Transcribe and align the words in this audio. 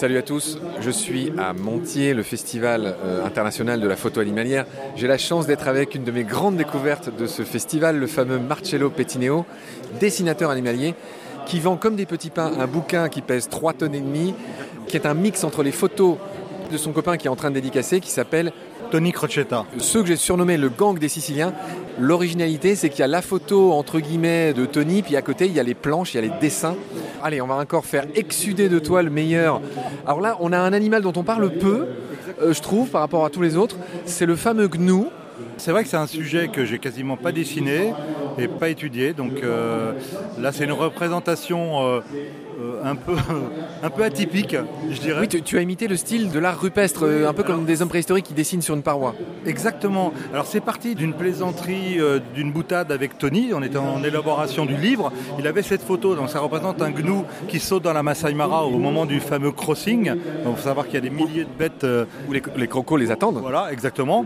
Salut 0.00 0.16
à 0.16 0.22
tous, 0.22 0.56
je 0.80 0.90
suis 0.90 1.30
à 1.36 1.52
Montier, 1.52 2.14
le 2.14 2.22
festival 2.22 2.96
euh, 3.04 3.22
international 3.22 3.82
de 3.82 3.86
la 3.86 3.96
photo 3.96 4.20
animalière. 4.20 4.64
J'ai 4.96 5.06
la 5.06 5.18
chance 5.18 5.46
d'être 5.46 5.68
avec 5.68 5.94
une 5.94 6.04
de 6.04 6.10
mes 6.10 6.24
grandes 6.24 6.56
découvertes 6.56 7.14
de 7.14 7.26
ce 7.26 7.42
festival, 7.42 7.98
le 7.98 8.06
fameux 8.06 8.38
Marcello 8.38 8.88
Pettineo, 8.88 9.44
dessinateur 10.00 10.48
animalier, 10.48 10.94
qui 11.44 11.60
vend 11.60 11.76
comme 11.76 11.96
des 11.96 12.06
petits 12.06 12.30
pains 12.30 12.50
un 12.58 12.66
bouquin 12.66 13.10
qui 13.10 13.20
pèse 13.20 13.50
3 13.50 13.74
tonnes 13.74 13.94
et 13.94 14.00
demie, 14.00 14.34
qui 14.86 14.96
est 14.96 15.04
un 15.04 15.12
mix 15.12 15.44
entre 15.44 15.62
les 15.62 15.70
photos 15.70 16.16
de 16.70 16.76
son 16.76 16.92
copain 16.92 17.16
qui 17.16 17.26
est 17.26 17.30
en 17.30 17.36
train 17.36 17.50
de 17.50 17.54
dédicacer, 17.54 18.00
qui 18.00 18.10
s'appelle 18.10 18.52
Tony 18.90 19.12
Crocetta. 19.12 19.64
Ceux 19.78 20.02
que 20.02 20.08
j'ai 20.08 20.16
surnommé 20.16 20.56
le 20.56 20.68
gang 20.68 20.98
des 20.98 21.08
Siciliens, 21.08 21.52
l'originalité 21.98 22.74
c'est 22.74 22.88
qu'il 22.88 23.00
y 23.00 23.02
a 23.02 23.08
la 23.08 23.22
photo 23.22 23.72
entre 23.72 24.00
guillemets 24.00 24.52
de 24.52 24.66
Tony, 24.66 25.02
puis 25.02 25.16
à 25.16 25.22
côté 25.22 25.46
il 25.46 25.52
y 25.52 25.60
a 25.60 25.62
les 25.62 25.74
planches, 25.74 26.14
il 26.14 26.16
y 26.16 26.18
a 26.18 26.22
les 26.22 26.32
dessins. 26.40 26.76
Allez, 27.22 27.40
on 27.40 27.46
va 27.46 27.56
encore 27.56 27.84
faire 27.84 28.06
exsuder 28.14 28.68
de 28.68 28.78
toi 28.78 29.02
le 29.02 29.10
meilleur. 29.10 29.60
Alors 30.06 30.20
là, 30.20 30.36
on 30.40 30.52
a 30.52 30.58
un 30.58 30.72
animal 30.72 31.02
dont 31.02 31.12
on 31.16 31.22
parle 31.22 31.50
peu, 31.50 31.86
euh, 32.40 32.52
je 32.52 32.60
trouve, 32.60 32.88
par 32.88 33.00
rapport 33.00 33.24
à 33.24 33.30
tous 33.30 33.42
les 33.42 33.56
autres. 33.56 33.76
C'est 34.06 34.26
le 34.26 34.36
fameux 34.36 34.68
gnou. 34.68 35.08
C'est 35.56 35.72
vrai 35.72 35.82
que 35.82 35.90
c'est 35.90 35.96
un 35.96 36.06
sujet 36.06 36.48
que 36.48 36.64
j'ai 36.64 36.78
quasiment 36.78 37.16
pas 37.16 37.32
dessiné 37.32 37.92
et 38.40 38.48
pas 38.48 38.68
étudié. 38.68 39.12
Donc 39.12 39.42
euh, 39.42 39.92
là, 40.40 40.52
c'est 40.52 40.64
une 40.64 40.72
représentation 40.72 41.82
euh, 41.86 42.00
euh, 42.60 42.80
un, 42.84 42.94
peu, 42.96 43.14
un 43.82 43.90
peu 43.90 44.02
atypique, 44.04 44.56
je 44.90 45.00
dirais. 45.00 45.20
Oui, 45.22 45.28
tu, 45.28 45.42
tu 45.42 45.58
as 45.58 45.62
imité 45.62 45.88
le 45.88 45.96
style 45.96 46.30
de 46.30 46.38
l'art 46.38 46.60
rupestre, 46.60 47.04
euh, 47.06 47.28
un 47.28 47.32
peu 47.32 47.42
comme 47.42 47.64
des 47.64 47.82
hommes 47.82 47.88
préhistoriques 47.88 48.26
qui 48.26 48.34
dessinent 48.34 48.62
sur 48.62 48.74
une 48.74 48.82
paroi. 48.82 49.14
Exactement. 49.46 50.12
Alors 50.32 50.46
c'est 50.46 50.60
parti 50.60 50.94
d'une 50.94 51.14
plaisanterie, 51.14 51.98
euh, 51.98 52.18
d'une 52.34 52.52
boutade 52.52 52.92
avec 52.92 53.18
Tony. 53.18 53.50
On 53.54 53.62
était 53.62 53.78
en 53.78 54.02
élaboration 54.04 54.66
du 54.66 54.76
livre. 54.76 55.12
Il 55.38 55.46
avait 55.46 55.62
cette 55.62 55.82
photo. 55.82 56.14
Donc 56.14 56.28
ça 56.30 56.40
représente 56.40 56.82
un 56.82 56.90
gnou 56.90 57.24
qui 57.48 57.58
saute 57.58 57.82
dans 57.82 57.92
la 57.92 58.02
Masai 58.02 58.34
Mara 58.34 58.64
au 58.66 58.78
moment 58.78 59.06
du 59.06 59.20
fameux 59.20 59.52
crossing. 59.52 60.12
Il 60.14 60.56
faut 60.56 60.60
savoir 60.62 60.86
qu'il 60.86 60.94
y 60.94 60.98
a 60.98 61.00
des 61.00 61.10
milliers 61.10 61.44
de 61.44 61.58
bêtes. 61.58 61.84
euh, 61.84 62.04
Où 62.28 62.32
les, 62.32 62.42
les 62.56 62.68
crocos 62.68 62.96
les 62.98 63.10
attendent. 63.10 63.38
Voilà, 63.40 63.72
exactement. 63.72 64.24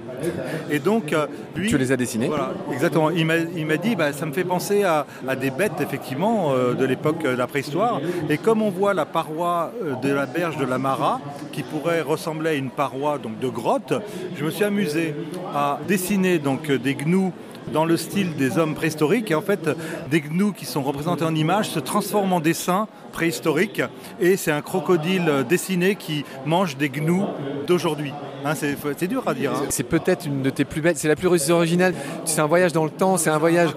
Et 0.70 0.78
donc, 0.78 1.12
euh, 1.12 1.26
lui. 1.56 1.68
Tu 1.68 1.78
les 1.78 1.92
as 1.92 1.96
dessinés. 1.96 2.26
Voilà, 2.28 2.52
exactement. 2.72 3.10
Il 3.10 3.26
m'a 3.26 3.36
il 3.56 3.66
m'a 3.66 3.76
dit, 3.76 3.94
bah, 3.96 4.03
ça 4.12 4.27
me 4.27 4.33
fait 4.33 4.44
penser 4.44 4.84
à, 4.84 5.06
des 5.36 5.50
bêtes, 5.50 5.80
effectivement, 5.80 6.52
euh, 6.52 6.74
de 6.74 6.84
l'époque 6.84 7.22
de 7.22 7.28
la 7.28 7.47
préhistoire. 7.47 8.00
Et 8.28 8.38
comme 8.38 8.62
on 8.62 8.70
voit 8.70 8.94
la 8.94 9.06
paroi 9.06 9.72
euh, 9.83 9.94
de 9.94 10.12
la 10.12 10.27
berge 10.27 10.56
de 10.56 10.64
la 10.64 10.78
Mara, 10.78 11.20
qui 11.52 11.62
pourrait 11.62 12.00
ressembler 12.00 12.50
à 12.50 12.55
une 12.55 12.70
paroi 12.70 13.19
donc, 13.19 13.38
de 13.38 13.48
grotte, 13.48 13.94
je 14.36 14.44
me 14.44 14.50
suis 14.50 14.64
amusé 14.64 15.14
à 15.55 15.78
dessiner 15.86 16.38
donc, 16.38 16.70
euh, 16.70 16.78
des 16.78 16.94
gnous 16.94 17.33
dans 17.72 17.84
le 17.84 17.96
style 17.96 18.34
des 18.36 18.58
hommes 18.58 18.74
préhistoriques. 18.74 19.30
Et 19.30 19.34
en 19.34 19.42
fait, 19.42 19.68
des 20.10 20.20
gnous 20.20 20.52
qui 20.52 20.64
sont 20.64 20.82
représentés 20.82 21.24
en 21.24 21.34
images 21.34 21.70
se 21.70 21.78
transforment 21.80 22.34
en 22.34 22.40
dessins 22.40 22.88
préhistoriques. 23.12 23.82
Et 24.20 24.36
c'est 24.36 24.50
un 24.50 24.60
crocodile 24.62 25.28
euh, 25.28 25.42
dessiné 25.44 25.94
qui 25.94 26.24
mange 26.44 26.76
des 26.76 26.88
gnous 26.88 27.24
d'aujourd'hui. 27.66 28.12
Hein, 28.46 28.52
c'est 28.54 29.06
dur 29.06 29.22
à 29.26 29.32
dire. 29.32 29.52
hein. 29.52 29.62
C'est 29.70 29.84
peut-être 29.84 30.26
une 30.26 30.42
de 30.42 30.50
tes 30.50 30.66
plus 30.66 30.82
belles, 30.82 30.96
c'est 30.98 31.08
la 31.08 31.16
plus 31.16 31.28
originale. 31.50 31.94
C'est 32.26 32.42
un 32.42 32.46
voyage 32.46 32.72
dans 32.72 32.84
le 32.84 32.90
temps, 32.90 33.16
c'est 33.16 33.30
un 33.30 33.38
voyage. 33.38 33.70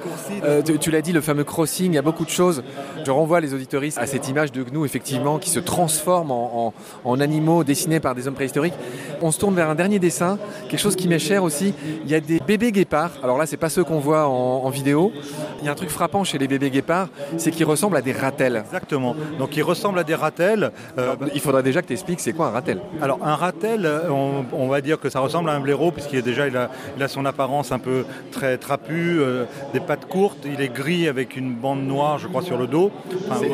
euh, 0.43 0.61
tu 0.61 0.77
tu 0.77 0.91
l'as 0.91 1.01
dit, 1.01 1.13
le 1.13 1.21
fameux 1.21 1.45
crossing, 1.45 1.93
il 1.93 1.95
y 1.95 1.97
a 1.97 2.01
beaucoup 2.01 2.25
de 2.25 2.29
choses. 2.29 2.63
Je 3.05 3.11
renvoie 3.11 3.39
les 3.39 3.53
auditoristes 3.53 3.97
à 3.97 4.05
cette 4.07 4.27
image 4.27 4.51
de 4.51 4.61
gnou, 4.63 4.83
effectivement, 4.85 5.37
qui 5.39 5.49
se 5.49 5.59
transforme 5.61 6.31
en, 6.31 6.67
en- 6.67 6.73
en 7.09 7.19
animaux 7.21 7.63
dessinés 7.63 8.01
par 8.01 8.13
des 8.13 8.27
hommes 8.27 8.33
préhistoriques. 8.33 8.73
On 9.21 9.31
se 9.31 9.39
tourne 9.39 9.55
vers 9.55 9.69
un 9.69 9.75
dernier 9.75 9.99
dessin, 9.99 10.37
quelque 10.67 10.81
chose 10.81 10.97
qui 10.97 11.07
m'est 11.07 11.17
cher 11.19 11.43
aussi. 11.43 11.73
Il 12.03 12.11
y 12.11 12.15
a 12.15 12.19
des 12.19 12.41
bébés 12.45 12.73
guépards. 12.73 13.11
Alors 13.23 13.37
là, 13.37 13.45
c'est 13.45 13.55
pas 13.55 13.69
ceux 13.77 13.83
qu'on 13.83 13.99
voit 13.99 14.25
en, 14.27 14.63
en 14.65 14.69
vidéo. 14.71 15.11
Il 15.59 15.65
y 15.65 15.69
a 15.69 15.71
un 15.71 15.75
truc 15.75 15.91
frappant 15.91 16.23
chez 16.23 16.39
les 16.39 16.47
bébés 16.47 16.71
guépards, 16.71 17.09
c'est 17.37 17.51
qu'ils 17.51 17.65
ressemblent 17.65 17.97
à 17.97 18.01
des 18.01 18.11
ratels. 18.11 18.63
Exactement. 18.65 19.15
Donc 19.37 19.55
ils 19.55 19.61
ressemblent 19.61 19.99
à 19.99 20.03
des 20.03 20.15
ratels. 20.15 20.71
Euh, 20.97 21.15
Il 21.35 21.41
faudra 21.41 21.61
déjà 21.61 21.83
que 21.83 21.87
tu 21.87 21.93
expliques 21.93 22.19
c'est 22.19 22.33
quoi 22.33 22.47
un 22.47 22.49
ratel. 22.49 22.79
alors 23.03 23.19
un 23.23 23.35
ratel, 23.35 23.85
euh, 23.85 24.09
on, 24.09 24.45
on 24.51 24.67
va 24.67 24.81
dire 24.81 24.99
que 24.99 25.09
ça 25.09 25.19
ressemble 25.19 25.51
à 25.51 25.53
un 25.53 25.59
blaireau 25.59 25.91
puisqu'il 25.91 26.17
est 26.17 26.23
déjà 26.23 26.47
il 26.47 26.57
a, 26.57 26.71
il 26.97 27.03
a 27.03 27.07
son 27.07 27.23
apparence 27.25 27.71
un 27.71 27.77
peu 27.77 28.03
très 28.31 28.57
trapue, 28.57 29.19
euh, 29.19 29.45
des 29.73 29.79
pattes 29.79 30.07
courtes. 30.07 30.43
Il 30.45 30.59
est 30.59 30.73
gris 30.73 31.07
avec 31.07 31.37
une 31.37 31.53
bande 31.53 31.83
noire, 31.85 32.17
je 32.17 32.27
crois, 32.27 32.41
sur 32.41 32.57
le 32.57 32.65
dos. 32.65 32.89
Enfin, 33.29 33.45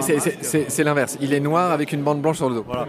c'est 0.70 0.84
l'inverse. 0.86 1.18
Il 1.20 1.34
est 1.34 1.42
noir 1.42 1.72
avec 1.72 1.92
une 1.92 2.02
bande 2.02 2.22
blanche 2.22 2.38
sur 2.38 2.48
le 2.50 2.56
dos. 2.56 2.66
Voilà. 2.66 2.86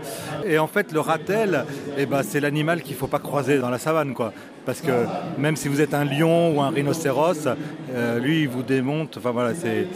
Et 0.47 0.56
en 0.58 0.69
fait, 0.69 0.92
le 0.92 1.00
ratel, 1.00 1.64
eh 1.98 2.06
ben, 2.06 2.22
c'est 2.22 2.38
l'animal 2.38 2.82
qu'il 2.82 2.94
ne 2.94 2.98
faut 2.98 3.08
pas 3.08 3.19
croiser 3.19 3.58
dans 3.58 3.70
la 3.70 3.78
savane. 3.78 4.14
Quoi. 4.14 4.32
Parce 4.66 4.80
que 4.80 4.91
même 5.38 5.56
si 5.56 5.69
vous 5.69 5.80
êtes 5.80 5.92
un 5.94 6.04
lion 6.04 6.56
ou 6.56 6.62
un 6.62 6.70
rhinocéros, 6.70 7.47
euh, 7.92 8.19
lui, 8.19 8.42
il 8.42 8.48
vous 8.48 8.62
démonte. 8.62 9.16
Enfin, 9.19 9.30
voilà, 9.30 9.54
c'est... 9.54 9.86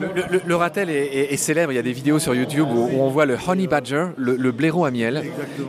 Le, 0.00 0.22
le- 0.30 0.42
le 0.46 0.56
ratel 0.56 0.90
est, 0.90 1.06
est- 1.06 1.32
est 1.32 1.36
célèbre. 1.36 1.72
Il 1.72 1.76
y 1.76 1.78
a 1.78 1.82
des 1.82 1.92
vidéos 1.92 2.18
sur 2.18 2.34
YouTube 2.34 2.68
où, 2.70 2.84
où 2.86 3.00
on 3.00 3.08
voit 3.08 3.26
le 3.26 3.36
honey 3.48 3.66
badger, 3.66 4.06
le, 4.16 4.36
le 4.36 4.52
blaireau 4.52 4.84
à 4.84 4.90
miel, 4.90 5.24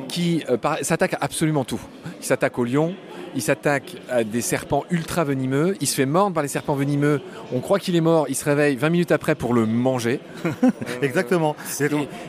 qui 0.07 0.43
euh, 0.49 0.57
s'attaque 0.83 1.13
à 1.15 1.17
absolument 1.21 1.63
tout. 1.65 1.81
Il 2.19 2.25
s'attaque 2.25 2.57
aux 2.59 2.63
lions, 2.65 2.93
il 3.35 3.41
s'attaque 3.41 3.95
à 4.09 4.23
des 4.23 4.41
serpents 4.41 4.83
ultra 4.91 5.23
venimeux, 5.23 5.75
il 5.81 5.87
se 5.87 5.95
fait 5.95 6.05
mordre 6.05 6.33
par 6.35 6.43
les 6.43 6.49
serpents 6.49 6.75
venimeux. 6.75 7.21
On 7.53 7.59
croit 7.59 7.79
qu'il 7.79 7.95
est 7.95 8.01
mort, 8.01 8.27
il 8.29 8.35
se 8.35 8.45
réveille 8.45 8.75
20 8.75 8.89
minutes 8.89 9.11
après 9.11 9.33
pour 9.35 9.53
le 9.53 9.65
manger. 9.65 10.19
Exactement. 11.01 11.55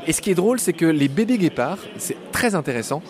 Et 0.07 0.13
ce 0.13 0.21
qui 0.23 0.31
est 0.31 0.35
drôle, 0.35 0.59
c'est 0.59 0.73
que 0.73 0.87
les 0.87 1.09
bébés 1.09 1.39
guépards, 1.39 1.79
c'est 1.99 2.17
très 2.33 2.55
intéressant, 2.55 3.03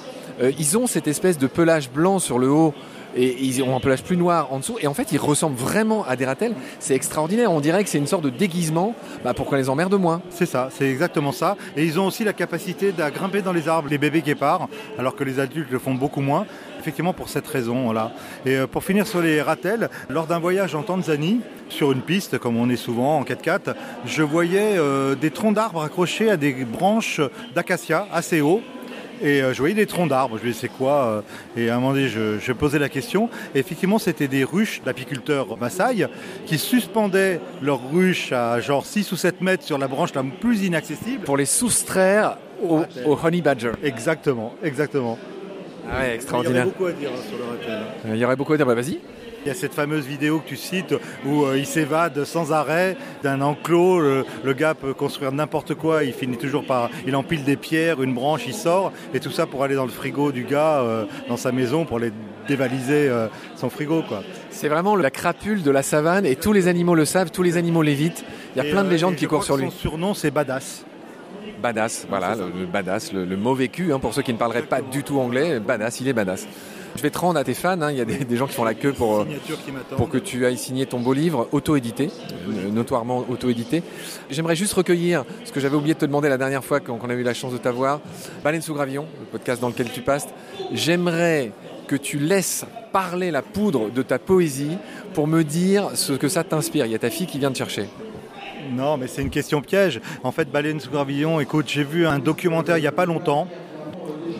ils 0.59 0.79
ont 0.79 0.87
cette 0.87 1.07
espèce 1.07 1.39
de 1.39 1.47
pelage 1.47 1.91
blanc 1.91 2.19
sur 2.19 2.39
le 2.39 2.49
haut 2.49 2.75
et 3.17 3.37
ils 3.43 3.63
ont 3.63 3.77
un 3.77 3.81
pelage 3.81 4.03
plus 4.03 4.17
noir 4.17 4.53
en 4.53 4.59
dessous. 4.59 4.77
Et 4.81 4.87
en 4.87 4.95
fait, 4.95 5.13
ils 5.13 5.19
ressemblent 5.19 5.57
vraiment 5.57 6.05
à 6.05 6.17
des 6.17 6.25
ratels. 6.25 6.55
C'est 6.79 6.95
extraordinaire. 6.95 7.53
On 7.53 7.61
dirait 7.61 7.85
que 7.85 7.91
c'est 7.91 7.99
une 7.99 8.07
sorte 8.07 8.25
de 8.25 8.31
déguisement 8.31 8.95
bah, 9.25 9.35
pour 9.35 9.47
qu'on 9.47 9.57
les 9.57 9.69
emmerde 9.69 9.95
moins. 9.95 10.23
C'est 10.31 10.47
ça, 10.47 10.69
c'est 10.71 10.89
exactement 10.89 11.33
ça. 11.33 11.57
Et 11.77 11.85
ils 11.85 12.01
ont 12.01 12.07
aussi 12.07 12.25
la 12.25 12.33
capacité 12.33 12.93
de 12.93 13.11
grimper 13.11 13.43
dans 13.43 13.53
les 13.53 13.69
arbres, 13.69 13.89
les 13.91 13.99
bébés 13.99 14.23
guépards, 14.23 14.69
alors 14.99 15.15
que 15.15 15.25
les 15.25 15.41
adultes 15.41 15.71
le 15.71 15.79
font 15.79 15.95
beaucoup 15.95 16.21
moins. 16.21 16.47
Effectivement, 16.81 17.13
pour 17.13 17.29
cette 17.29 17.47
raison, 17.47 17.93
là. 17.93 18.13
Et 18.45 18.57
euh, 18.57 18.67
pour 18.67 18.83
finir 18.83 19.07
sur 19.07 19.21
les 19.21 19.41
ratels, 19.41 19.89
lors 20.09 20.27
d'un 20.27 20.41
voyage 20.41 20.75
en 20.75 20.83
Tanzanie, 20.83 21.41
sur 21.69 21.93
une 21.93 22.01
piste, 22.01 22.39
comme 22.39 22.57
on 22.57 22.69
est 22.69 22.77
souvent 22.77 23.19
en 23.19 23.23
4x4, 23.23 23.75
je 24.05 24.23
voyais 24.23 24.77
euh, 24.77 25.15
des 25.15 25.31
troncs 25.31 25.55
d'arbres 25.55 25.83
accrochés 25.83 26.29
à 26.29 26.37
des 26.37 26.53
branches 26.65 27.21
d'acacia 27.55 28.09
assez 28.13 28.41
hauts. 28.41 28.63
Et 29.23 29.41
euh, 29.43 29.53
je 29.53 29.59
voyais 29.59 29.75
des 29.75 29.87
troncs 29.87 30.09
d'arbres, 30.09 30.37
je 30.39 30.43
me 30.43 30.49
disais 30.49 30.63
c'est 30.63 30.73
quoi 30.77 31.05
euh, 31.05 31.21
Et 31.57 31.71
à 31.71 31.77
un 31.77 31.81
moment 31.81 31.93
donné, 31.93 32.09
je, 32.09 32.39
je 32.39 32.53
posais 32.53 32.79
la 32.79 32.89
question. 32.89 33.31
Et 33.55 33.61
effectivement, 33.61 33.99
c'était 33.99 34.29
des 34.29 34.43
ruches 34.45 34.83
d'apiculteurs 34.85 35.57
Maasai 35.59 36.07
qui 36.45 36.59
suspendaient 36.59 37.41
leurs 37.63 37.81
ruches 37.93 38.33
à 38.33 38.61
genre 38.61 38.85
6 38.85 39.13
ou 39.13 39.17
7 39.17 39.41
mètres 39.41 39.63
sur 39.65 39.79
la 39.79 39.87
branche 39.89 40.13
la 40.15 40.23
plus 40.25 40.65
inaccessible. 40.65 41.25
Pour 41.25 41.37
les 41.37 41.47
soustraire 41.47 42.37
au, 42.63 42.81
au 43.07 43.19
honey 43.23 43.41
badger. 43.41 43.73
Exactement, 43.83 44.55
exactement. 44.63 45.19
Ah 45.91 46.01
ouais, 46.01 46.07
Il 46.09 46.11
y 46.13 46.15
extraordinaire. 46.15 46.63
aurait 46.63 46.71
beaucoup 46.73 46.87
à 46.87 46.93
dire 46.93 47.11
hein, 47.13 47.21
sur 47.29 47.39
le 47.39 47.45
ratel. 47.45 47.83
Il 48.15 48.17
y 48.17 48.25
aurait 48.25 48.37
beaucoup 48.37 48.53
à 48.53 48.57
dire. 48.57 48.67
Bah, 48.67 48.75
vas-y. 48.75 48.99
Il 49.45 49.49
y 49.49 49.51
a 49.51 49.55
cette 49.55 49.75
fameuse 49.75 50.07
vidéo 50.07 50.39
que 50.39 50.49
tu 50.49 50.57
cites 50.57 50.95
où 51.27 51.45
euh, 51.45 51.59
il 51.59 51.67
s'évade 51.67 52.25
sans 52.25 52.53
arrêt 52.53 52.97
d'un 53.25 53.41
enclos. 53.41 53.99
Le, 54.01 54.25
le 54.45 54.53
gars 54.53 54.75
peut 54.75 54.95
construire 54.95 55.33
n'importe 55.33 55.75
quoi. 55.75 56.05
Il 56.05 56.13
finit 56.13 56.37
toujours 56.37 56.65
par. 56.65 56.91
Il 57.09 57.17
empile 57.17 57.43
des 57.43 57.57
pierres, 57.57 58.03
une 58.03 58.15
branche, 58.15 58.43
il 58.47 58.55
sort. 58.55 58.93
Et 59.15 59.19
tout 59.21 59.33
ça 59.33 59.47
pour 59.47 59.65
aller 59.65 59.75
dans 59.75 59.85
le 59.85 59.91
frigo 59.91 60.31
du 60.31 60.45
gars, 60.45 60.81
euh, 60.81 61.07
dans 61.29 61.37
sa 61.37 61.51
maison, 61.51 61.85
pour 61.85 61.97
aller 61.97 62.13
dévaliser 62.47 63.09
euh, 63.09 63.27
son 63.57 63.69
frigo. 63.69 64.03
Quoi. 64.07 64.23
C'est 64.51 64.69
vraiment 64.69 64.95
la 64.95 65.11
crapule 65.11 65.63
de 65.63 65.71
la 65.73 65.83
savane 65.83 66.25
et 66.25 66.37
tous 66.37 66.53
les 66.53 66.69
animaux 66.69 66.95
le 66.95 67.05
savent, 67.05 67.33
tous 67.33 67.43
les 67.43 67.57
animaux 67.57 67.83
l'évitent. 67.83 68.25
Il 68.55 68.59
y 68.59 68.61
a 68.65 68.69
Et, 68.69 68.71
plein 68.71 68.85
de 68.85 68.91
légendes 68.91 69.17
qui 69.17 69.27
courent 69.27 69.45
sur 69.45 69.57
lui. 69.57 69.65
Son 69.65 69.71
surnom, 69.71 70.15
c'est 70.15 70.31
Badass. 70.31 70.85
Badass, 71.61 72.07
voilà, 72.09 72.35
le, 72.35 72.45
le 72.61 72.67
badass, 72.67 73.13
le, 73.13 73.25
le 73.25 73.37
mauvais 73.37 73.69
cul, 73.69 73.93
hein, 73.93 74.01
pour 74.01 74.15
ceux 74.15 74.23
qui 74.23 74.33
ne 74.33 74.39
parleraient 74.39 74.63
pas 74.63 74.81
du 74.81 75.05
tout 75.05 75.21
anglais, 75.21 75.61
badass, 75.61 76.01
il 76.01 76.09
est 76.09 76.13
badass. 76.13 76.47
Je 76.97 77.03
vais 77.03 77.11
te 77.11 77.19
rendre 77.19 77.39
à 77.39 77.45
tes 77.45 77.55
fans, 77.55 77.81
hein, 77.81 77.91
il 77.91 77.99
y 77.99 78.01
a 78.01 78.05
des, 78.05 78.19
des 78.25 78.37
gens 78.37 78.47
qui 78.47 78.55
font 78.55 78.65
la 78.65 78.75
queue 78.75 78.93
pour, 78.93 79.21
euh, 79.21 79.27
pour 79.97 80.09
que 80.09 80.19
tu 80.19 80.45
ailles 80.47 80.59
signer 80.59 80.87
ton 80.87 81.01
beau 81.01 81.13
livre, 81.13 81.49
auto-édité, 81.53 82.11
euh, 82.49 82.71
notoirement 82.71 83.25
auto-édité. 83.29 83.83
J'aimerais 84.31 84.57
juste 84.57 84.75
recueillir 84.75 85.25
ce 85.45 85.53
que 85.53 85.61
j'avais 85.61 85.77
oublié 85.77 85.95
de 85.95 85.99
te 85.99 86.05
demander 86.05 86.29
la 86.29 86.39
dernière 86.39 86.65
fois 86.65 86.81
quand 86.81 86.99
on 87.03 87.11
a 87.11 87.15
eu 87.15 87.23
la 87.23 87.35
chance 87.35 87.53
de 87.53 87.59
t'avoir, 87.59 88.01
Baleine 88.45 88.63
sous 88.63 88.75
gravillon, 88.75 89.07
le 89.21 89.27
podcast 89.27 89.61
dans 89.61 89.69
lequel 89.69 89.91
tu 89.91 90.03
passes. 90.03 90.29
J'aimerais 90.73 91.53
que 91.87 91.97
tu 91.97 92.19
laisses 92.19 92.65
parler 92.93 93.31
la 93.31 93.43
poudre 93.43 93.91
de 93.91 94.03
ta 94.03 94.19
poésie 94.19 94.77
pour 95.15 95.27
me 95.27 95.45
dire 95.45 95.91
ce 95.95 96.13
que 96.13 96.29
ça 96.29 96.45
t'inspire. 96.45 96.87
Il 96.87 96.93
y 96.93 96.95
a 96.95 96.99
ta 96.99 97.11
fille 97.11 97.27
qui 97.27 97.39
vient 97.39 97.51
te 97.51 97.59
chercher. 97.59 97.89
Non, 98.71 98.97
mais 98.97 99.07
c'est 99.09 99.23
une 99.23 99.31
question 99.31 99.61
piège. 99.61 100.01
En 100.23 100.33
fait, 100.33 100.51
Baleine 100.51 100.81
sous 100.81 100.91
gravillon, 100.91 101.41
écoute, 101.41 101.67
j'ai 101.69 101.85
vu 101.85 102.07
un 102.07 102.19
documentaire 102.19 102.79
il 102.79 102.83
n'y 102.83 102.87
a 102.87 102.93
pas 102.93 103.07
longtemps. 103.07 103.49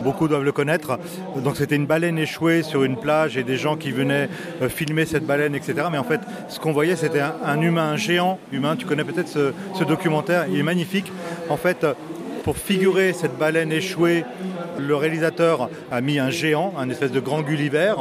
Beaucoup 0.03 0.27
doivent 0.27 0.43
le 0.43 0.51
connaître. 0.51 0.99
Donc 1.37 1.55
c'était 1.57 1.75
une 1.75 1.85
baleine 1.85 2.17
échouée 2.17 2.63
sur 2.63 2.83
une 2.83 2.97
plage 2.97 3.37
et 3.37 3.43
des 3.43 3.57
gens 3.57 3.77
qui 3.77 3.91
venaient 3.91 4.29
euh, 4.61 4.69
filmer 4.69 5.05
cette 5.05 5.25
baleine, 5.25 5.55
etc. 5.55 5.87
Mais 5.91 5.97
en 5.97 6.03
fait, 6.03 6.21
ce 6.49 6.59
qu'on 6.59 6.73
voyait, 6.73 6.95
c'était 6.95 7.21
un, 7.21 7.61
humain, 7.61 7.91
un 7.91 7.95
géant 7.95 8.39
humain. 8.51 8.75
Tu 8.75 8.85
connais 8.85 9.03
peut-être 9.03 9.29
ce, 9.29 9.83
documentaire, 9.83 10.45
il 10.49 10.59
est 10.59 10.63
magnifique. 10.63 11.11
En 11.49 11.57
fait, 11.57 11.85
pour 12.43 12.57
figurer 12.57 13.13
cette 13.13 13.37
baleine 13.37 13.71
échouée, 13.71 14.25
le 14.77 14.95
réalisateur 14.95 15.69
a 15.91 16.01
mis 16.01 16.19
un 16.19 16.29
géant, 16.29 16.73
un 16.77 16.89
espèce 16.89 17.11
de 17.11 17.19
grand 17.19 17.41
Gulliver, 17.41 17.93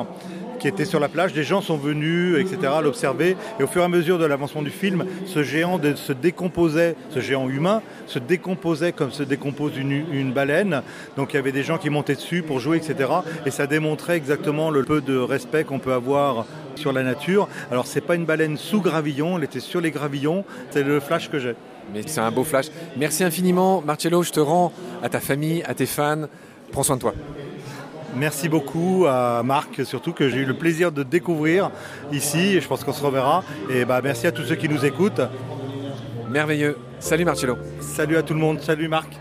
qui 0.63 0.69
était 0.69 0.85
sur 0.85 1.01
la 1.01 1.09
plage. 1.09 1.33
Des 1.33 1.43
gens 1.43 1.61
sont 1.61 1.77
venus, 1.77 2.39
etc., 2.39 2.75
l'observer. 2.81 3.37
Et 3.59 3.65
au 3.65 3.67
fur 3.67 3.83
et 3.83 3.85
à 3.85 3.89
mesure 3.89 4.21
de 4.21 4.25
l'avancement 4.25 4.63
du 4.63 4.71
film, 4.71 5.05
ce 5.27 5.43
géant 5.43 5.81
se 5.97 6.13
décomposait, 6.13 6.95
ce 7.11 7.19
géant 7.19 7.49
humain 7.49 7.83
se 8.07 8.21
décomposait 8.21 8.93
comme 8.93 9.11
se 9.11 9.25
décompose 9.25 9.77
une, 9.77 10.33
baleine. 10.33 10.83
Donc 11.17 11.33
il 11.33 11.37
y 11.37 11.39
avait 11.41 11.51
des 11.51 11.65
gens 11.65 11.79
qui 11.79 11.91
montaient 11.91 12.15
dessus 12.15 12.43
pour 12.43 12.61
jouer, 12.61 12.77
etc. 12.77 13.11
Et 13.45 13.51
ça 13.51 13.67
démontrait 13.67 14.17
exactement 14.17 14.71
le 14.71 14.85
peu 14.85 15.01
de 15.01 15.17
respect 15.17 15.65
qu'on 15.65 15.81
peut 15.81 15.93
avoir 15.93 16.47
sur 16.77 16.93
la 16.93 17.03
nature. 17.03 17.49
Alors 17.73 17.89
c'est 17.89 18.01
pas 18.01 18.15
une 18.15 18.25
baleine 18.25 18.57
sous 18.57 18.81
gravillon, 18.81 19.39
elle 19.39 19.45
était 19.45 19.59
sur 19.59 19.81
les 19.81 19.91
gravillons. 19.91 20.45
C'est 20.71 20.85
le 20.85 21.01
flash 21.01 21.29
que 21.29 21.41
j'ai. 21.41 21.57
Mais 21.93 22.03
c'est 22.07 22.21
un 22.21 22.31
beau 22.31 22.45
flash. 22.45 22.67
Merci 22.97 23.25
infiniment, 23.25 23.83
Marcello. 23.85 24.23
Je 24.23 24.31
te 24.31 24.39
rends 24.39 24.73
à 25.03 25.09
ta 25.09 25.19
famille, 25.19 25.65
à 25.65 25.75
tes 25.75 25.87
fans. 25.87 26.27
Prends 26.71 26.85
soin 26.85 26.95
de 26.95 27.01
toi. 27.01 27.15
Merci 28.15 28.49
beaucoup 28.49 29.07
à 29.09 29.43
Marc, 29.43 29.87
surtout 29.87 30.13
que 30.13 30.29
j'ai 30.29 30.39
eu 30.39 30.45
le 30.45 30.55
plaisir 30.55 30.93
de 30.93 31.03
découvrir 31.03 31.71
ici. 32.13 32.57
Et 32.57 32.61
je 32.61 32.69
pense 32.69 32.85
qu'on 32.85 32.93
se 32.93 33.03
reverra. 33.03 33.43
Et 33.71 33.85
bah, 33.85 34.01
merci 34.03 34.27
à 34.27 34.33
tous 34.33 34.43
ceux 34.43 34.57
qui 34.57 34.69
nous 34.69 34.85
écoutent. 34.85 35.23
Merveilleux. 36.29 36.79
Salut 36.99 37.25
Marcello. 37.25 37.57
Salut 37.81 38.17
à 38.17 38.23
tout 38.23 38.35
le 38.35 38.41
monde. 38.41 38.61
Salut 38.61 38.89
Marc. 38.89 39.19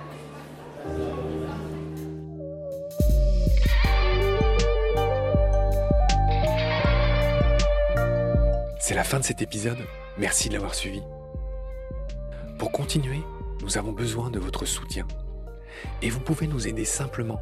C'est 8.80 8.96
la 8.96 9.04
fin 9.06 9.20
de 9.20 9.24
cet 9.24 9.42
épisode. 9.42 9.78
Merci 10.18 10.50
de 10.50 10.54
l'avoir 10.54 10.76
suivi. 10.76 11.02
Pour 12.60 12.72
continuer, 12.72 13.22
nous 13.62 13.78
avons 13.78 13.94
besoin 13.94 14.30
de 14.30 14.38
votre 14.38 14.66
soutien. 14.66 15.08
Et 16.02 16.10
vous 16.10 16.20
pouvez 16.20 16.46
nous 16.48 16.68
aider 16.68 16.84
simplement, 16.84 17.42